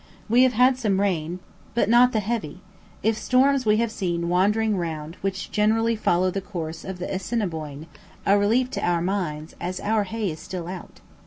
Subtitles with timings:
[0.27, 1.37] We have had some rain,
[1.75, 2.59] but not the heavy
[3.03, 7.85] if storms we have seen wandering round which generally follow the course of the Assiniboine
[8.25, 11.01] a relief to our minds, as our hay is still out.